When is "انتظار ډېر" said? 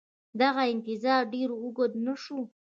0.73-1.49